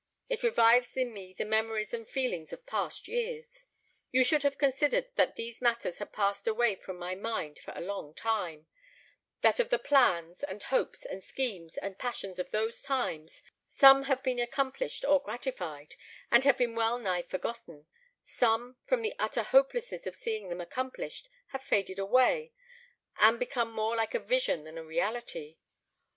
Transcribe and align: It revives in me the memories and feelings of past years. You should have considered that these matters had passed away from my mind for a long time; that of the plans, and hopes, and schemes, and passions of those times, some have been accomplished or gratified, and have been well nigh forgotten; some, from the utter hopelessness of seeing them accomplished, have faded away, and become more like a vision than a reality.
It 0.29 0.41
revives 0.41 0.97
in 0.97 1.13
me 1.13 1.31
the 1.31 1.45
memories 1.45 1.93
and 1.93 2.09
feelings 2.09 2.51
of 2.51 2.65
past 2.65 3.07
years. 3.07 3.67
You 4.09 4.23
should 4.23 4.41
have 4.41 4.57
considered 4.57 5.09
that 5.13 5.35
these 5.35 5.61
matters 5.61 5.99
had 5.99 6.11
passed 6.11 6.47
away 6.47 6.75
from 6.75 6.97
my 6.97 7.13
mind 7.13 7.59
for 7.59 7.71
a 7.75 7.81
long 7.85 8.15
time; 8.15 8.65
that 9.41 9.59
of 9.59 9.69
the 9.69 9.77
plans, 9.77 10.41
and 10.43 10.63
hopes, 10.63 11.05
and 11.05 11.23
schemes, 11.23 11.77
and 11.77 11.99
passions 11.99 12.39
of 12.39 12.49
those 12.49 12.81
times, 12.81 13.43
some 13.67 14.05
have 14.05 14.23
been 14.23 14.39
accomplished 14.39 15.05
or 15.05 15.21
gratified, 15.21 15.93
and 16.31 16.45
have 16.45 16.57
been 16.57 16.73
well 16.73 16.97
nigh 16.97 17.21
forgotten; 17.21 17.85
some, 18.23 18.77
from 18.87 19.03
the 19.03 19.13
utter 19.19 19.43
hopelessness 19.43 20.07
of 20.07 20.15
seeing 20.15 20.49
them 20.49 20.61
accomplished, 20.61 21.29
have 21.49 21.61
faded 21.61 21.99
away, 21.99 22.53
and 23.19 23.37
become 23.37 23.71
more 23.71 23.95
like 23.95 24.15
a 24.15 24.19
vision 24.19 24.63
than 24.63 24.79
a 24.79 24.83
reality. 24.83 25.57